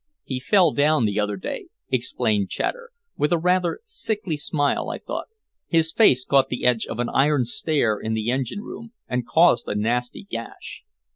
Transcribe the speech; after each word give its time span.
"He 0.23 0.39
fell 0.39 0.71
down 0.71 1.05
the 1.05 1.19
other 1.19 1.35
day," 1.37 1.67
explained 1.91 2.51
Chater, 2.51 2.89
with 3.17 3.31
a 3.31 3.37
rather 3.37 3.81
sickly 3.83 4.35
smile, 4.35 4.89
I 4.89 4.97
thought. 4.97 5.27
"His 5.67 5.91
face 5.93 6.25
caught 6.25 6.49
the 6.49 6.65
edge 6.65 6.87
of 6.87 6.97
an 6.97 7.09
iron 7.13 7.45
stair 7.45 7.99
in 7.99 8.15
the 8.15 8.31
engine 8.31 8.61
room, 8.61 8.93
and 9.07 9.27
caused 9.27 9.67
a 9.67 9.75
nasty 9.75 10.23
gash." 10.23 10.81